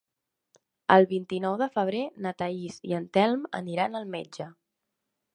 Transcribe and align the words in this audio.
El 0.93 1.05
vint-i-nou 1.09 1.57
de 1.61 1.67
febrer 1.75 1.99
na 2.25 2.31
Thaís 2.39 2.79
i 2.91 2.95
en 2.99 3.05
Telm 3.17 3.43
aniran 3.61 3.99
al 4.01 4.09
metge. 4.15 4.49